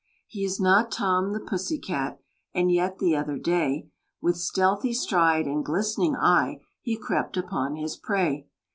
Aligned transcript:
He 0.25 0.43
is 0.43 0.59
not 0.59 0.91
Tom 0.91 1.31
the 1.31 1.39
pussy 1.39 1.77
cat, 1.77 2.19
And 2.55 2.71
yet 2.71 2.97
the 2.97 3.15
other 3.15 3.37
day, 3.37 3.87
With 4.19 4.35
stealthy 4.35 4.95
stride 4.95 5.45
and 5.45 5.63
glistening 5.63 6.15
eye, 6.15 6.61
He 6.81 6.97
crept 6.97 7.37
upon 7.37 7.75
his 7.75 7.97
prey. 7.97 8.47